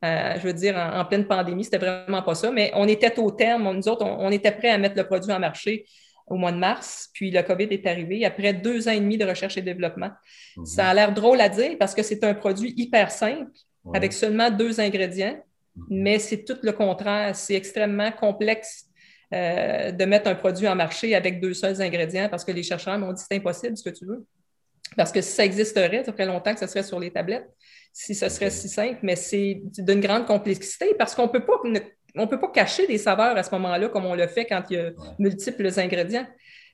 je 0.02 0.42
veux 0.42 0.54
dire, 0.54 0.78
en, 0.78 1.04
pleine 1.06 1.28
pandémie, 1.28 1.66
c'était 1.66 1.78
vraiment 1.78 2.22
pas 2.22 2.36
ça, 2.36 2.52
mais 2.52 2.72
on 2.76 2.88
était 2.88 3.20
au 3.20 3.32
terme, 3.32 3.76
nous 3.76 3.88
autres, 3.90 4.06
on, 4.06 4.32
était 4.32 4.52
prêts 4.52 4.70
à 4.70 4.78
mettre 4.78 4.96
le 4.96 5.06
produit 5.06 5.32
en 5.34 5.40
marché 5.40 5.86
au 6.26 6.36
mois 6.36 6.54
de 6.54 6.58
mars, 6.58 7.10
puis 7.14 7.32
le 7.32 7.42
COVID 7.42 7.68
est 7.72 7.86
arrivé 7.86 8.24
après 8.24 8.54
deux 8.54 8.88
ans 8.88 8.92
et 8.92 9.00
demi 9.00 9.18
de 9.18 9.26
recherche 9.26 9.58
et 9.58 9.62
développement. 9.62 10.12
Mm-hmm. 10.56 10.66
Ça 10.66 10.88
a 10.88 10.94
l'air 10.94 11.12
drôle 11.12 11.42
à 11.42 11.50
dire 11.50 11.76
parce 11.78 11.94
que 11.94 12.04
c'est 12.04 12.24
un 12.24 12.34
produit 12.34 12.74
hyper 12.78 13.12
simple, 13.12 13.52
avec 13.94 14.14
seulement 14.14 14.50
deux 14.50 14.80
ingrédients, 14.80 15.38
mhm. 15.76 15.86
mais 15.90 16.20
c'est 16.20 16.44
tout 16.44 16.58
le 16.62 16.72
contraire. 16.72 17.36
C'est 17.36 17.56
extrêmement 17.56 18.12
complexe 18.12 18.86
euh, 19.34 19.92
de 19.92 20.06
mettre 20.06 20.30
un 20.30 20.36
produit 20.36 20.68
en 20.68 20.76
marché 20.76 21.16
avec 21.16 21.40
deux 21.40 21.54
seuls 21.54 21.82
ingrédients 21.82 22.30
parce 22.30 22.44
que 22.44 22.52
les 22.52 22.64
chercheurs 22.64 22.98
m'ont 22.98 23.14
dit 23.14 23.22
c'est 23.28 23.38
impossible 23.38 23.78
ce 23.78 23.84
que 23.84 23.96
tu 23.96 24.06
veux. 24.06 24.26
Parce 24.98 25.12
que 25.12 25.22
si 25.22 25.32
ça 25.32 25.46
existerait, 25.46 26.04
ça 26.04 26.12
ferait 26.12 26.26
longtemps 26.26 26.54
que 26.54 26.60
ça 26.60 26.68
serait 26.68 26.84
sur 26.84 27.00
les 27.00 27.12
tablettes, 27.12 27.48
si 27.94 28.16
ce 28.16 28.28
serait 28.28 28.50
si 28.50 28.68
simple, 28.68 29.00
mais 29.04 29.16
c'est 29.16 29.62
d'une 29.78 30.02
grande 30.02 30.26
complexité 30.26 30.96
parce 30.98 31.14
qu'on 31.14 31.28
ne 31.28 31.32
peut 31.32 31.46
pas 31.46 31.62
on 32.16 32.28
peut 32.28 32.40
pas 32.40 32.50
cacher 32.50 32.88
des 32.88 32.98
saveurs 32.98 33.38
à 33.38 33.44
ce 33.44 33.52
moment-là 33.52 33.90
comme 33.90 34.06
on 34.06 34.16
le 34.16 34.28
fait 34.28 34.46
quand 34.46 34.64
il 34.72 34.78
y 34.78 34.80
a 34.80 34.92
multiples 35.20 35.70
ingrédients. 35.80 36.28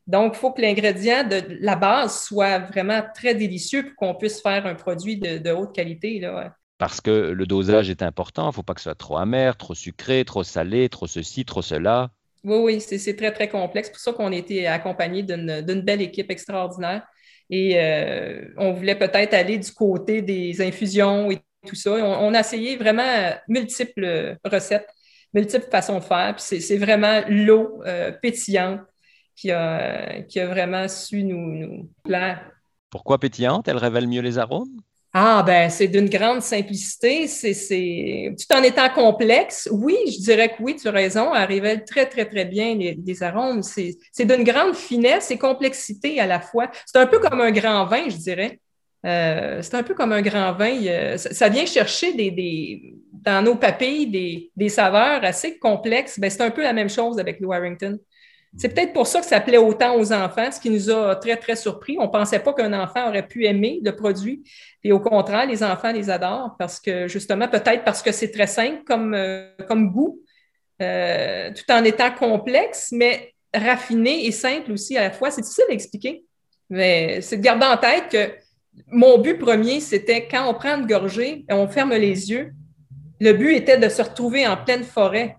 Donc, 0.07 0.33
il 0.35 0.39
faut 0.39 0.51
que 0.51 0.61
l'ingrédient 0.61 1.23
de 1.23 1.41
la 1.59 1.75
base 1.75 2.23
soit 2.25 2.59
vraiment 2.59 3.01
très 3.13 3.35
délicieux 3.35 3.83
pour 3.83 3.95
qu'on 3.95 4.15
puisse 4.15 4.41
faire 4.41 4.65
un 4.65 4.75
produit 4.75 5.17
de, 5.17 5.39
de 5.39 5.51
haute 5.51 5.73
qualité. 5.73 6.19
Là 6.19 6.53
parce 6.77 6.99
que 6.99 7.09
le 7.09 7.45
dosage 7.45 7.89
est 7.89 8.03
important. 8.03 8.43
Il 8.43 8.47
ne 8.47 8.51
faut 8.53 8.63
pas 8.63 8.73
que 8.73 8.81
ce 8.81 8.85
soit 8.85 8.95
trop 8.95 9.17
amer, 9.17 9.55
trop 9.57 9.73
sucré, 9.73 10.25
trop 10.25 10.43
salé, 10.43 10.89
trop 10.89 11.07
ceci, 11.07 11.45
trop 11.45 11.61
cela. 11.61 12.11
Oui, 12.45 12.57
oui, 12.57 12.81
c'est 12.81 13.15
très, 13.15 13.31
très 13.31 13.49
complexe. 13.49 13.87
C'est 13.87 13.93
pour 13.93 14.01
ça 14.01 14.13
qu'on 14.13 14.31
a 14.31 14.35
été 14.35 14.67
accompagné 14.67 15.23
d'une 15.23 15.81
belle 15.81 16.01
équipe 16.01 16.29
extraordinaire. 16.29 17.01
Et 17.49 17.79
euh, 17.79 18.45
on 18.57 18.73
voulait 18.73 18.95
peut-être 18.95 19.33
aller 19.33 19.57
du 19.57 19.71
côté 19.71 20.21
des 20.21 20.61
infusions 20.61 21.31
et 21.31 21.39
tout 21.65 21.75
ça. 21.75 21.91
On, 21.93 22.33
a 22.35 22.39
essayé 22.39 22.77
vraiment 22.77 23.31
multiples 23.47 24.37
recettes, 24.45 24.87
multiples 25.33 25.67
façons 25.71 25.97
de 25.97 26.03
faire. 26.03 26.35
C'est 26.37 26.77
vraiment 26.77 27.21
l'eau 27.27 27.81
euh, 27.87 28.11
pétillante 28.11 28.81
qui 29.35 29.49
a, 29.49 30.23
vraiment 30.35 30.87
su 30.87 31.23
nous 31.23 31.89
plaire. 32.03 32.51
Pourquoi 32.91 33.19
pétillante? 33.19 33.67
Elle 33.67 33.77
révèle 33.77 34.07
mieux 34.07 34.21
les 34.21 34.37
arômes? 34.37 34.81
Ah, 35.17 35.43
ben, 35.47 35.69
c'est 35.69 35.87
d'une 35.87 36.09
grande 36.09 36.41
simplicité. 36.41 37.27
C'est, 37.27 38.35
tout 38.37 38.53
en 38.53 38.61
étant 38.63 38.89
complexe, 38.89 39.69
oui, 39.71 39.95
je 40.07 40.19
dirais 40.19 40.49
que 40.49 40.61
oui, 40.61 40.75
tu 40.75 40.89
as 40.89 40.91
raison, 40.91 41.33
elle 41.33 41.47
révèle 41.47 41.85
très, 41.85 42.05
très, 42.05 42.25
très 42.25 42.43
bien 42.43 42.75
les, 42.75 43.23
arômes. 43.23 43.63
C'est, 43.63 43.95
d'une 44.19 44.43
grande 44.43 44.75
finesse 44.75 45.31
et 45.31 45.37
complexité 45.37 46.19
à 46.19 46.27
la 46.27 46.41
fois. 46.41 46.69
C'est 46.85 46.97
un 46.97 47.07
peu 47.07 47.19
comme 47.19 47.39
un 47.39 47.51
grand 47.51 47.85
vin, 47.85 48.09
je 48.09 48.17
dirais. 48.17 48.59
Euh, 49.05 49.61
c'est 49.61 49.75
un 49.75 49.83
peu 49.83 49.93
comme 49.93 50.11
un 50.11 50.21
grand 50.21 50.51
vin. 50.51 51.15
ça, 51.15 51.47
vient 51.47 51.65
chercher 51.65 52.11
des, 52.11 52.95
dans 53.13 53.41
nos 53.41 53.55
papilles 53.55 54.07
des, 54.07 54.51
des 54.53 54.67
saveurs 54.67 55.23
assez 55.23 55.57
complexes. 55.57 56.19
Ben, 56.19 56.29
c'est 56.29 56.41
un 56.41 56.51
peu 56.51 56.61
la 56.61 56.73
même 56.73 56.89
chose 56.89 57.19
avec 57.19 57.39
le 57.39 57.47
Warrington. 57.47 57.97
C'est 58.57 58.69
peut-être 58.69 58.93
pour 58.93 59.05
ça 59.05 59.19
que 59.19 59.25
ça 59.25 59.41
plaît 59.41 59.57
autant 59.57 59.97
aux 59.97 60.13
enfants, 60.13 60.49
ce 60.51 60.59
qui 60.59 60.69
nous 60.69 60.89
a 60.89 61.15
très, 61.17 61.35
très 61.35 61.55
surpris. 61.55 61.97
On 61.99 62.03
ne 62.03 62.11
pensait 62.11 62.39
pas 62.39 62.53
qu'un 62.53 62.71
enfant 62.73 63.09
aurait 63.09 63.27
pu 63.27 63.45
aimer 63.45 63.81
le 63.83 63.93
produit. 63.93 64.43
Et 64.83 64.91
au 64.93 64.99
contraire, 64.99 65.45
les 65.45 65.61
enfants 65.61 65.91
les 65.91 66.09
adorent 66.09 66.55
parce 66.57 66.79
que, 66.79 67.07
justement, 67.07 67.47
peut-être 67.49 67.83
parce 67.83 68.01
que 68.01 68.11
c'est 68.11 68.31
très 68.31 68.47
simple 68.47 68.83
comme, 68.85 69.13
euh, 69.13 69.49
goût, 69.69 70.21
euh, 70.81 71.51
tout 71.53 71.69
en 71.71 71.83
étant 71.83 72.11
complexe, 72.11 72.89
mais 72.93 73.33
raffiné 73.53 74.25
et 74.25 74.31
simple 74.31 74.71
aussi 74.71 74.97
à 74.97 75.03
la 75.03 75.11
fois. 75.11 75.31
C'est 75.31 75.41
difficile 75.41 75.65
à 75.69 75.73
expliquer, 75.73 76.23
mais 76.69 77.21
c'est 77.21 77.37
de 77.37 77.41
garder 77.41 77.65
en 77.65 77.77
tête 77.77 78.09
que 78.09 78.31
mon 78.87 79.17
but 79.17 79.37
premier, 79.37 79.79
c'était 79.79 80.27
quand 80.27 80.49
on 80.49 80.53
prend 80.53 80.77
une 80.77 80.85
gorgée 80.85 81.45
et 81.49 81.53
on 81.53 81.67
ferme 81.67 81.93
les 81.93 82.31
yeux, 82.31 82.53
le 83.19 83.33
but 83.33 83.53
était 83.55 83.77
de 83.77 83.89
se 83.89 84.01
retrouver 84.01 84.47
en 84.47 84.57
pleine 84.57 84.83
forêt 84.83 85.37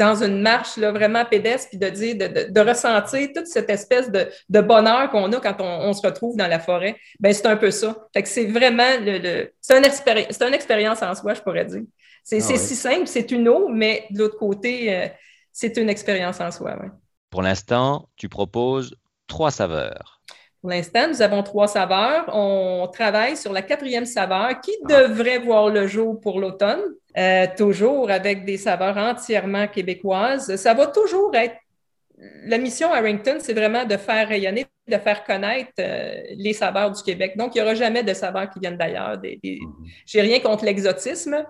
dans 0.00 0.22
une 0.22 0.40
marche 0.40 0.78
là, 0.78 0.92
vraiment 0.92 1.26
pédestre, 1.26 1.68
puis 1.68 1.78
de 1.78 1.90
dire, 1.90 2.16
de, 2.16 2.60
ressentir 2.60 3.28
toute 3.34 3.46
cette 3.46 3.68
espèce 3.68 4.10
de, 4.10 4.60
bonheur 4.62 5.10
qu'on 5.10 5.30
a 5.30 5.40
quand 5.40 5.60
on, 5.60 5.92
se 5.92 6.00
retrouve 6.00 6.36
dans 6.38 6.46
la 6.46 6.58
forêt. 6.58 6.96
Ben 7.20 7.34
c'est 7.34 7.46
un 7.46 7.56
peu 7.56 7.70
ça. 7.70 8.08
Fait 8.14 8.22
que 8.22 8.28
c'est 8.28 8.46
vraiment 8.46 8.88
le, 8.98 9.52
c'est 9.60 9.76
une, 9.76 10.54
expérience 10.54 11.02
en 11.02 11.14
soi, 11.14 11.34
je 11.34 11.42
pourrais 11.42 11.66
dire. 11.66 11.82
C'est 12.24 12.38
ah 12.38 12.56
si 12.56 12.74
simple, 12.74 13.06
c'est 13.06 13.30
une 13.30 13.46
eau, 13.46 13.68
mais 13.68 14.06
de 14.10 14.20
l'autre 14.20 14.38
côté, 14.38 14.94
euh, 14.94 15.08
c'est 15.52 15.76
une 15.76 15.90
expérience 15.90 16.40
en 16.40 16.50
soi. 16.50 16.76
Pour 17.28 17.42
l'instant, 17.42 18.08
tu 18.16 18.30
proposes 18.30 18.94
trois 19.26 19.50
saveurs. 19.50 20.19
Pour 20.60 20.70
l'instant, 20.70 21.08
nous 21.08 21.22
avons 21.22 21.42
trois 21.42 21.68
saveurs. 21.68 22.26
On 22.34 22.86
travaille 22.92 23.36
sur 23.36 23.52
la 23.52 23.62
quatrième 23.62 24.04
saveur 24.04 24.60
qui 24.60 24.72
ah. 24.84 25.06
devrait 25.06 25.38
voir 25.38 25.70
le 25.70 25.86
jour 25.86 26.20
pour 26.20 26.38
l'automne, 26.38 26.82
euh, 27.16 27.46
toujours 27.56 28.10
avec 28.10 28.44
des 28.44 28.58
saveurs 28.58 28.96
entièrement 28.98 29.68
québécoises. 29.68 30.54
Ça 30.56 30.74
va 30.74 30.86
toujours 30.86 31.34
être. 31.34 31.56
La 32.44 32.58
mission 32.58 32.92
Harrington, 32.92 33.38
c'est 33.38 33.54
vraiment 33.54 33.86
de 33.86 33.96
faire 33.96 34.28
rayonner, 34.28 34.66
de 34.86 34.98
faire 34.98 35.24
connaître 35.24 35.72
euh, 35.78 36.20
les 36.36 36.52
saveurs 36.52 36.90
du 36.90 37.02
Québec. 37.02 37.34
Donc, 37.38 37.54
il 37.54 37.58
n'y 37.58 37.64
aura 37.64 37.74
jamais 37.74 38.02
de 38.02 38.12
saveurs 38.12 38.50
qui 38.50 38.60
viennent 38.60 38.76
d'ailleurs. 38.76 39.16
Des, 39.16 39.40
mm-hmm. 39.42 39.90
J'ai 40.04 40.20
rien 40.20 40.40
contre 40.40 40.66
l'exotisme, 40.66 41.42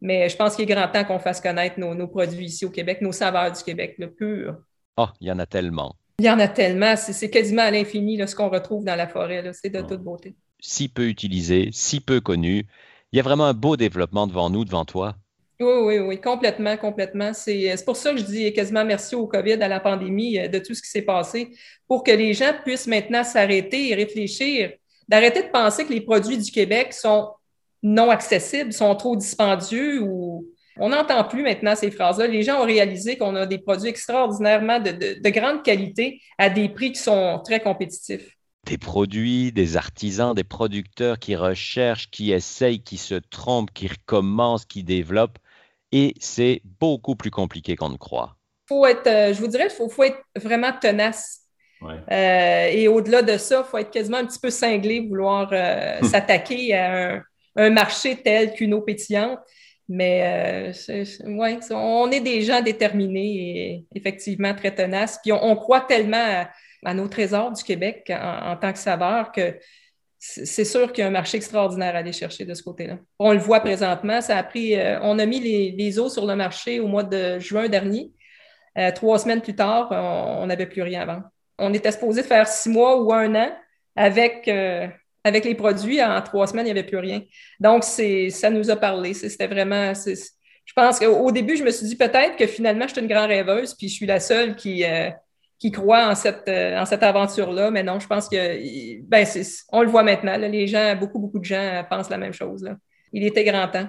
mais 0.00 0.28
je 0.28 0.36
pense 0.36 0.56
qu'il 0.56 0.68
est 0.68 0.74
grand 0.74 0.88
temps 0.88 1.04
qu'on 1.04 1.20
fasse 1.20 1.40
connaître 1.40 1.78
nos, 1.78 2.08
produits 2.08 2.46
ici 2.46 2.64
au 2.64 2.70
Québec, 2.70 3.00
nos 3.00 3.12
saveurs 3.12 3.52
du 3.52 3.62
Québec, 3.62 3.94
le 3.98 4.12
pur. 4.12 4.56
Oh, 4.96 5.06
il 5.20 5.28
y 5.28 5.30
en 5.30 5.38
a 5.38 5.46
tellement. 5.46 5.94
Il 6.18 6.24
y 6.24 6.30
en 6.30 6.38
a 6.38 6.48
tellement. 6.48 6.96
C'est 6.96 7.30
quasiment 7.30 7.62
à 7.62 7.70
l'infini 7.70 8.18
ce 8.26 8.34
qu'on 8.34 8.48
retrouve 8.48 8.84
dans 8.84 8.96
la 8.96 9.06
forêt. 9.06 9.44
C'est 9.52 9.70
de 9.70 9.82
toute 9.82 10.02
beauté. 10.02 10.34
Si 10.60 10.88
peu 10.88 11.08
utilisé, 11.08 11.68
si 11.72 12.00
peu 12.00 12.20
connu. 12.20 12.66
Il 13.12 13.16
y 13.16 13.20
a 13.20 13.22
vraiment 13.22 13.44
un 13.44 13.54
beau 13.54 13.76
développement 13.76 14.26
devant 14.26 14.48
nous, 14.48 14.64
devant 14.64 14.84
toi. 14.84 15.14
Oui, 15.60 15.72
oui, 15.84 15.98
oui, 15.98 16.20
complètement, 16.20 16.76
complètement. 16.76 17.32
C'est 17.32 17.74
pour 17.84 17.96
ça 17.96 18.12
que 18.12 18.18
je 18.18 18.24
dis 18.24 18.52
quasiment 18.52 18.84
merci 18.84 19.14
au 19.14 19.26
COVID, 19.26 19.54
à 19.54 19.68
la 19.68 19.80
pandémie, 19.80 20.38
euh, 20.38 20.48
de 20.48 20.58
tout 20.58 20.74
ce 20.74 20.82
qui 20.82 20.88
s'est 20.88 21.02
passé, 21.02 21.50
pour 21.88 22.04
que 22.04 22.10
les 22.10 22.34
gens 22.34 22.52
puissent 22.64 22.86
maintenant 22.86 23.24
s'arrêter 23.24 23.90
et 23.90 23.94
réfléchir, 23.94 24.72
d'arrêter 25.08 25.44
de 25.44 25.48
penser 25.48 25.86
que 25.86 25.92
les 25.92 26.02
produits 26.02 26.36
du 26.36 26.50
Québec 26.50 26.92
sont 26.92 27.30
non 27.82 28.10
accessibles, 28.10 28.72
sont 28.72 28.94
trop 28.96 29.16
dispendieux 29.16 30.02
ou 30.02 30.46
on 30.78 30.90
n'entend 30.90 31.24
plus 31.24 31.42
maintenant 31.42 31.74
ces 31.74 31.90
phrases-là. 31.90 32.26
Les 32.26 32.42
gens 32.42 32.60
ont 32.60 32.66
réalisé 32.66 33.16
qu'on 33.16 33.34
a 33.34 33.46
des 33.46 33.58
produits 33.58 33.88
extraordinairement 33.88 34.80
de, 34.80 35.28
grande 35.30 35.62
qualité 35.62 36.20
à 36.38 36.50
des 36.50 36.68
prix 36.68 36.92
qui 36.92 37.00
sont 37.00 37.40
très 37.44 37.60
compétitifs. 37.60 38.36
Des 38.66 38.78
produits, 38.78 39.52
des 39.52 39.76
artisans, 39.76 40.34
des 40.34 40.44
producteurs 40.44 41.18
qui 41.18 41.36
recherchent, 41.36 42.10
qui 42.10 42.32
essayent, 42.32 42.80
qui 42.80 42.96
se 42.96 43.14
trompent, 43.14 43.72
qui 43.72 43.88
recommencent, 43.88 44.64
qui 44.64 44.82
développent. 44.82 45.38
Et 45.92 46.14
c'est 46.18 46.62
beaucoup 46.80 47.14
plus 47.14 47.30
compliqué 47.30 47.76
qu'on 47.76 47.90
ne 47.90 47.96
croit. 47.96 48.36
Faut 48.68 48.84
être, 48.86 49.06
euh, 49.06 49.32
je 49.32 49.40
vous 49.40 49.46
dirais, 49.46 49.68
il 49.70 49.88
faut, 49.88 50.02
être 50.02 50.18
vraiment 50.36 50.72
tenace. 50.72 51.42
Euh, 51.82 52.66
et 52.66 52.88
au-delà 52.88 53.22
de 53.22 53.36
ça, 53.36 53.62
il 53.64 53.70
faut 53.70 53.78
être 53.78 53.92
quasiment 53.92 54.16
un 54.16 54.26
petit 54.26 54.40
peu 54.40 54.50
cinglé, 54.50 55.00
vouloir 55.00 55.48
euh, 55.52 56.00
s'attaquer 56.02 56.74
à 56.74 57.14
un, 57.14 57.22
un, 57.56 57.70
marché 57.70 58.16
tel 58.16 58.52
qu'une 58.54 58.74
eau 58.74 58.80
pétillante. 58.80 59.38
Mais 59.88 60.72
euh, 60.88 61.04
ouais, 61.26 61.58
on 61.70 62.10
est 62.10 62.20
des 62.20 62.42
gens 62.42 62.60
déterminés 62.60 63.36
et 63.36 63.86
effectivement 63.94 64.54
très 64.54 64.74
tenaces. 64.74 65.20
Puis 65.22 65.32
on, 65.32 65.54
croit 65.54 65.82
tellement 65.82 66.46
à, 66.84 66.94
nos 66.94 67.06
trésors 67.08 67.52
du 67.52 67.62
Québec 67.62 68.10
en, 68.10 68.56
tant 68.56 68.72
que 68.72 68.78
saveur 68.78 69.30
que 69.30 69.56
c'est 70.18 70.64
sûr 70.64 70.92
qu'il 70.92 71.02
y 71.02 71.04
a 71.04 71.08
un 71.08 71.12
marché 71.12 71.36
extraordinaire 71.36 71.94
à 71.94 71.98
aller 71.98 72.12
chercher 72.12 72.44
de 72.44 72.54
ce 72.54 72.62
côté-là. 72.62 72.98
On 73.18 73.32
le 73.32 73.38
voit 73.38 73.60
présentement. 73.60 74.20
Ça 74.20 74.36
a 74.38 74.42
pris, 74.42 74.74
euh, 74.74 74.98
on 75.02 75.18
a 75.20 75.26
mis 75.26 75.38
les, 75.38 75.70
les, 75.70 75.98
eaux 76.00 76.08
sur 76.08 76.26
le 76.26 76.34
marché 76.34 76.80
au 76.80 76.88
mois 76.88 77.04
de 77.04 77.38
juin 77.38 77.68
dernier. 77.68 78.10
Euh, 78.78 78.90
trois 78.90 79.20
semaines 79.20 79.40
plus 79.40 79.54
tard, 79.54 79.88
on 79.92 80.46
n'avait 80.46 80.66
plus 80.66 80.82
rien 80.82 81.02
avant. 81.02 81.22
On 81.58 81.72
était 81.72 81.92
supposé 81.92 82.22
faire 82.22 82.48
six 82.48 82.68
mois 82.68 83.00
ou 83.00 83.12
un 83.12 83.34
an 83.34 83.56
avec 83.94 84.50
avec 85.26 85.44
les 85.44 85.56
produits, 85.56 86.00
en 86.00 86.22
trois 86.22 86.46
semaines, 86.46 86.66
il 86.66 86.72
n'y 86.72 86.78
avait 86.78 86.86
plus 86.86 86.98
rien. 86.98 87.20
Donc, 87.58 87.82
ça 87.82 88.50
nous 88.50 88.70
a 88.70 88.76
parlé. 88.76 89.12
C'était 89.12 89.48
vraiment. 89.48 89.92
Je 89.92 90.72
pense 90.74 91.00
qu'au 91.00 91.32
début, 91.32 91.56
je 91.56 91.64
me 91.64 91.70
suis 91.72 91.86
dit 91.86 91.96
peut-être 91.96 92.36
que 92.36 92.46
finalement, 92.46 92.86
je 92.86 92.92
suis 92.92 93.02
une 93.02 93.08
grande 93.08 93.28
rêveuse, 93.28 93.74
puis 93.74 93.88
je 93.88 93.94
suis 93.94 94.06
la 94.06 94.20
seule 94.20 94.54
qui, 94.54 94.84
euh, 94.84 95.10
qui 95.58 95.72
croit 95.72 96.06
en 96.06 96.14
cette, 96.14 96.48
euh, 96.48 96.84
cette 96.84 97.02
aventure-là. 97.02 97.72
Mais 97.72 97.82
non, 97.82 97.98
je 97.98 98.06
pense 98.06 98.28
que 98.28 99.02
ben, 99.02 99.26
on 99.72 99.82
le 99.82 99.88
voit 99.88 100.04
maintenant. 100.04 100.36
les 100.36 100.68
gens, 100.68 100.94
beaucoup, 100.94 101.18
beaucoup 101.18 101.40
de 101.40 101.44
gens 101.44 101.84
pensent 101.90 102.10
la 102.10 102.18
même 102.18 102.32
chose. 102.32 102.68
Il 103.12 103.24
était 103.24 103.44
grand 103.44 103.66
temps. 103.66 103.88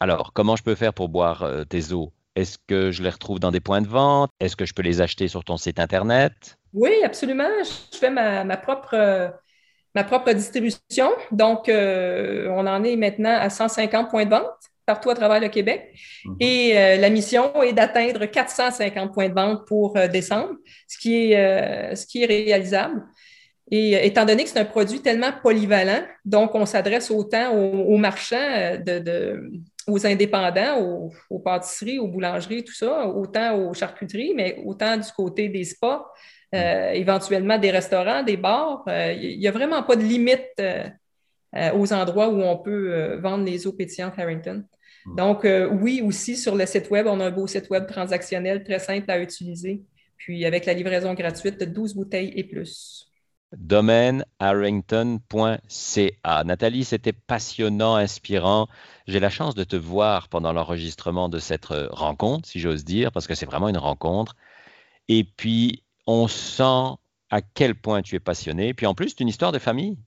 Alors, 0.00 0.32
comment 0.32 0.56
je 0.56 0.62
peux 0.62 0.74
faire 0.74 0.94
pour 0.94 1.10
boire 1.10 1.42
euh, 1.42 1.64
tes 1.64 1.92
eaux? 1.92 2.12
Est-ce 2.34 2.56
que 2.66 2.90
je 2.92 3.02
les 3.02 3.10
retrouve 3.10 3.40
dans 3.40 3.50
des 3.50 3.60
points 3.60 3.82
de 3.82 3.88
vente? 3.88 4.30
Est-ce 4.40 4.56
que 4.56 4.64
je 4.64 4.72
peux 4.72 4.82
les 4.82 5.02
acheter 5.02 5.28
sur 5.28 5.44
ton 5.44 5.58
site 5.58 5.80
Internet? 5.80 6.56
Oui, 6.72 6.92
absolument. 7.04 7.48
Je 7.92 7.98
fais 7.98 8.10
ma, 8.10 8.44
ma 8.44 8.56
propre 8.56 9.32
ma 9.94 10.04
propre 10.04 10.32
distribution. 10.32 11.10
Donc, 11.32 11.68
euh, 11.68 12.48
on 12.50 12.66
en 12.66 12.84
est 12.84 12.96
maintenant 12.96 13.36
à 13.38 13.50
150 13.50 14.10
points 14.10 14.24
de 14.24 14.30
vente 14.30 14.46
partout 14.86 15.10
à 15.10 15.14
travers 15.14 15.40
le 15.40 15.48
Québec. 15.48 15.92
Mhm. 16.24 16.36
Et 16.40 16.78
euh, 16.78 16.96
la 16.96 17.10
mission 17.10 17.62
est 17.62 17.74
d'atteindre 17.74 18.24
450 18.24 19.12
points 19.12 19.28
de 19.28 19.34
vente 19.34 19.66
pour 19.66 19.96
euh, 19.96 20.08
décembre, 20.08 20.54
ce 20.86 20.98
qui 20.98 21.32
est, 21.32 21.94
ce 21.94 22.06
qui 22.06 22.22
est 22.22 22.26
réalisable. 22.26 23.02
Et 23.70 24.06
étant 24.06 24.24
donné 24.24 24.44
que 24.44 24.48
c'est 24.48 24.58
un 24.58 24.64
produit 24.64 25.00
tellement 25.00 25.30
polyvalent, 25.42 26.02
donc 26.24 26.54
on 26.54 26.64
s'adresse 26.64 27.10
autant 27.10 27.54
aux, 27.54 27.98
marchands, 27.98 28.78
de, 28.82 29.50
aux 29.86 30.06
indépendants, 30.06 30.80
aux, 30.80 31.12
aux, 31.28 31.38
pâtisseries, 31.38 31.98
aux 31.98 32.08
boulangeries, 32.08 32.64
tout 32.64 32.72
ça, 32.72 33.06
autant 33.06 33.58
aux 33.58 33.74
charcuteries, 33.74 34.32
mais 34.34 34.56
autant 34.64 34.96
du 34.96 35.12
côté 35.14 35.50
des 35.50 35.64
spas, 35.64 36.02
euh, 36.54 36.92
éventuellement 36.92 37.58
des 37.58 37.70
restaurants, 37.70 38.22
des 38.22 38.38
bars. 38.38 38.82
Il 38.86 38.92
euh, 38.92 39.36
n'y 39.36 39.46
a 39.46 39.50
vraiment 39.50 39.82
pas 39.82 39.96
de 39.96 40.02
limite 40.02 40.46
euh, 40.60 40.88
aux 41.74 41.92
endroits 41.92 42.30
où 42.30 42.40
on 42.40 42.56
peut 42.56 43.18
vendre 43.20 43.44
les 43.44 43.66
eaux 43.66 43.72
pétillantes 43.72 44.18
Harrington. 44.18 44.64
Hmm. 45.04 45.16
Donc, 45.16 45.46
oui, 45.82 46.00
aussi 46.02 46.36
sur 46.36 46.56
le 46.56 46.64
site 46.64 46.90
Web, 46.90 47.06
on 47.06 47.20
a 47.20 47.26
un 47.26 47.30
beau 47.30 47.46
site 47.46 47.68
Web 47.68 47.86
transactionnel 47.86 48.64
très 48.64 48.78
simple 48.78 49.10
à 49.10 49.18
utiliser. 49.18 49.82
Puis 50.16 50.46
avec 50.46 50.64
la 50.64 50.72
livraison 50.72 51.12
gratuite 51.14 51.60
de 51.60 51.66
12 51.66 51.94
bouteilles 51.94 52.32
et 52.34 52.44
plus 52.44 53.04
domaine 53.56 54.26
harrington.ca. 54.40 56.44
Nathalie, 56.44 56.84
c'était 56.84 57.14
passionnant, 57.14 57.96
inspirant. 57.96 58.68
J'ai 59.06 59.20
la 59.20 59.30
chance 59.30 59.54
de 59.54 59.64
te 59.64 59.76
voir 59.76 60.28
pendant 60.28 60.52
l'enregistrement 60.52 61.30
de 61.30 61.38
cette 61.38 61.64
rencontre, 61.64 62.46
si 62.46 62.60
j'ose 62.60 62.84
dire, 62.84 63.10
parce 63.10 63.26
que 63.26 63.34
c'est 63.34 63.46
vraiment 63.46 63.70
une 63.70 63.78
rencontre. 63.78 64.36
Et 65.08 65.24
puis, 65.24 65.82
on 66.08 66.26
sent 66.26 66.96
à 67.30 67.42
quel 67.42 67.74
point 67.74 68.00
tu 68.00 68.16
es 68.16 68.20
passionné. 68.20 68.72
Puis 68.72 68.86
en 68.86 68.94
plus, 68.94 69.10
c'est 69.10 69.20
une 69.20 69.28
histoire 69.28 69.52
de 69.52 69.58
famille. 69.58 69.98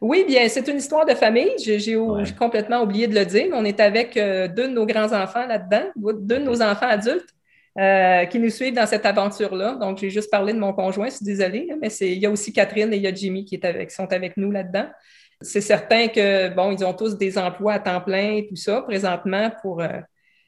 Oui, 0.00 0.24
bien, 0.26 0.48
c'est 0.48 0.66
une 0.68 0.78
histoire 0.78 1.04
de 1.04 1.14
famille. 1.14 1.52
J'ai 1.58 1.98
complètement 2.38 2.82
oublié 2.82 3.06
de 3.06 3.14
le 3.14 3.26
dire. 3.26 3.48
On 3.52 3.64
est 3.64 3.78
avec 3.78 4.16
euh, 4.16 4.48
deux 4.48 4.68
de 4.68 4.72
nos 4.72 4.86
grands-enfants 4.86 5.46
là-dedans, 5.46 5.84
deux 5.96 6.38
de 6.38 6.44
nos 6.44 6.62
enfants 6.62 6.86
adultes 6.86 7.28
euh, 7.78 8.24
qui 8.26 8.38
nous 8.38 8.48
suivent 8.48 8.74
dans 8.74 8.86
cette 8.86 9.04
aventure-là. 9.04 9.74
Donc, 9.74 9.98
j'ai 9.98 10.08
juste 10.08 10.30
parlé 10.30 10.54
de 10.54 10.58
mon 10.58 10.72
conjoint, 10.72 11.06
je 11.06 11.16
suis 11.16 11.24
désolée, 11.24 11.68
mais 11.80 11.88
il 12.00 12.18
y 12.18 12.26
a 12.26 12.30
aussi 12.30 12.52
Catherine 12.52 12.92
et 12.94 12.96
il 12.96 13.02
y 13.02 13.06
a 13.06 13.14
Jimmy 13.14 13.44
qui, 13.44 13.60
sont 13.90 14.10
avec 14.10 14.38
nous 14.38 14.50
là-dedans. 14.50 14.86
C'est 15.42 15.60
certain 15.60 16.08
que, 16.08 16.48
bon, 16.54 16.70
ils 16.70 16.82
ont 16.84 16.94
tous 16.94 17.18
des 17.18 17.36
emplois 17.36 17.74
à 17.74 17.78
temps 17.80 18.00
plein 18.00 18.36
et 18.36 18.46
tout 18.46 18.56
ça 18.56 18.80
présentement 18.82 19.50
pour, 19.60 19.82
euh, 19.82 19.88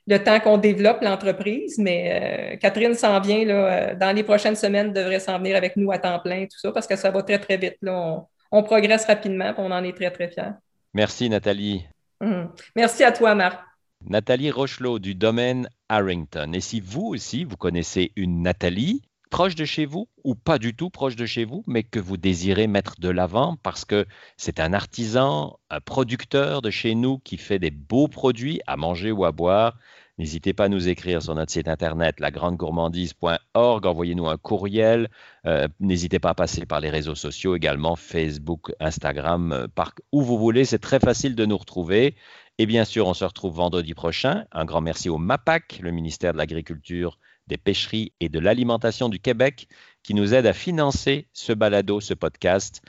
le 0.07 0.19
temps 0.19 0.41
qu'on 0.41 0.59
développe 0.59 1.03
l'entreprise. 1.03 1.79
Mais 1.79 2.55
euh, 2.55 2.57
Catherine 2.57 2.95
s'en 2.95 3.21
vient 3.21 3.45
là, 3.45 3.55
euh, 3.55 3.95
dans 3.95 4.15
les 4.15 4.23
prochaines 4.23 4.57
semaines, 4.57 4.93
devrait 4.93 5.21
s'en 5.21 5.39
venir 5.39 5.57
avec 5.57 5.77
nous 5.77 5.91
à 5.93 5.99
temps 5.99 6.19
plein, 6.19 6.45
tout 6.45 6.59
ça, 6.59 6.73
parce 6.73 6.87
que 6.87 6.97
ça 6.97 7.11
va 7.11 7.23
très, 7.23 7.39
très 7.39 7.57
vite. 7.57 7.77
Là. 7.83 8.25
On, 8.51 8.63
progresse 8.63 9.07
rapidement, 9.07 9.53
on 9.59 9.71
en 9.71 9.83
est 9.83 9.97
très, 9.97 10.11
très 10.11 10.29
fiers. 10.29 10.53
Merci, 10.93 11.29
Nathalie. 11.29 11.87
Hum. 12.21 12.53
Merci 12.77 13.03
à 13.03 13.13
toi, 13.13 13.35
Marc. 13.35 13.61
Nathalie 14.07 14.51
Rochelot 14.51 14.99
du 14.99 15.15
domaine 15.15 15.69
Harrington. 15.89 16.53
Et 16.53 16.61
si 16.61 16.81
vous 16.81 17.07
aussi, 17.07 17.45
vous 17.45 17.57
connaissez 17.57 18.13
une 18.17 18.43
Nathalie 18.43 19.03
proche 19.35 19.57
de 19.57 19.65
chez 19.65 19.85
vous 19.85 20.09
ou 20.23 20.37
pas 20.37 20.61
du 20.61 20.77
tout 20.77 20.91
proche 20.91 21.17
de 21.17 21.27
chez 21.27 21.45
vous, 21.45 21.65
mais 21.67 21.83
que 21.83 21.99
vous 21.99 22.17
désirez 22.17 22.69
mettre 22.69 23.01
de 23.01 23.09
l'avant 23.09 23.57
parce 23.65 23.85
que 23.85 24.07
c'est 24.37 24.61
un 24.61 24.73
artisan, 24.73 25.59
un 25.71 25.81
producteur 25.81 26.63
de 26.63 26.71
chez 26.71 26.95
nous 26.95 27.19
qui 27.19 27.37
fait 27.37 27.59
des 27.59 27.73
beaux 27.73 28.07
produits 28.07 28.61
à 28.69 28.77
manger 28.77 29.11
ou 29.11 29.25
à 29.25 29.33
boire, 29.33 29.77
N'hésitez 30.17 30.53
pas 30.53 30.67
à 30.67 30.69
nous 30.69 30.89
écrire 30.89 31.21
sur 31.21 31.35
notre 31.35 31.51
site 31.51 31.67
internet 31.67 32.21
lagrandegourmandise.org. 32.21 33.85
Envoyez-nous 33.85 34.29
un 34.29 34.37
courriel. 34.37 35.09
Euh, 35.45 35.67
n'hésitez 35.81 36.21
pas 36.21 36.31
à 36.31 36.35
passer 36.35 36.67
par 36.67 36.79
les 36.79 36.89
réseaux 36.89 37.17
sociaux 37.17 37.57
également, 37.57 37.97
Facebook, 37.97 38.71
Instagram, 38.79 39.51
euh, 39.51 39.67
par 39.67 39.93
où 40.13 40.23
vous 40.23 40.39
voulez. 40.39 40.65
C'est 40.65 40.79
très 40.79 41.01
facile 41.01 41.35
de 41.35 41.45
nous 41.45 41.59
retrouver. 41.59 42.15
Et 42.59 42.67
bien 42.67 42.85
sûr, 42.85 43.09
on 43.09 43.15
se 43.15 43.25
retrouve 43.25 43.57
vendredi 43.57 43.93
prochain. 43.95 44.45
Un 44.53 44.65
grand 44.65 44.81
merci 44.81 45.09
au 45.09 45.19
MAPAC, 45.19 45.81
le 45.83 45.91
ministère 45.91 46.33
de 46.33 46.39
l'Agriculture, 46.39 47.19
des 47.47 47.57
Pêcheries 47.57 48.13
et 48.21 48.29
de 48.29 48.39
l'Alimentation 48.39 49.09
du 49.09 49.21
Québec, 49.21 49.69
qui 50.03 50.15
nous 50.15 50.35
aide 50.35 50.47
à 50.47 50.53
financer 50.53 51.29
ce 51.33 51.53
balado, 51.53 52.01
ce 52.01 52.15
podcast. 52.15 52.83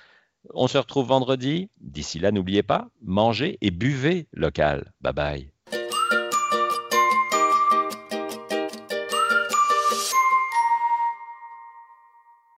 On 0.53 0.67
se 0.67 0.77
retrouve 0.77 1.07
vendredi. 1.07 1.69
D'ici 1.79 2.19
là, 2.19 2.31
n'oubliez 2.31 2.63
pas, 2.63 2.89
mangez 3.01 3.57
et 3.61 3.71
buvez 3.71 4.27
local. 4.33 4.93
Bye 5.01 5.13
bye. 5.13 5.54